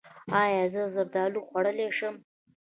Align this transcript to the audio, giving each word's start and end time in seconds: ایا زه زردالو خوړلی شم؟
ایا 0.41 0.63
زه 0.73 0.83
زردالو 0.93 1.39
خوړلی 1.47 1.89
شم؟ 1.97 2.15